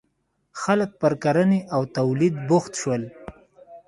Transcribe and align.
•خلک 0.61 0.89
پر 1.01 1.13
کرنې 1.23 1.59
او 1.75 1.81
تولید 1.97 2.33
بوخت 2.47 2.73
شول. 2.81 3.03